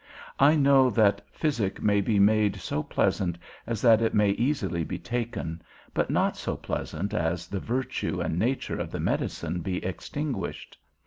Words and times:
I 0.39 0.55
know 0.55 0.89
that 0.89 1.21
"physic 1.31 1.79
may 1.79 2.01
be 2.01 2.17
made 2.17 2.55
so 2.55 2.81
pleasant 2.81 3.37
as 3.67 3.83
that 3.83 4.01
it 4.01 4.15
may 4.15 4.31
easily 4.31 4.83
be 4.83 4.97
taken; 4.97 5.61
but 5.93 6.09
not 6.09 6.35
so 6.35 6.57
pleasant 6.57 7.13
as 7.13 7.47
the 7.47 7.59
virtue 7.59 8.19
and 8.19 8.39
nature 8.39 8.79
of 8.79 8.89
the 8.89 8.99
medicine 8.99 9.59
be 9.61 9.85
extinguished." 9.85 10.79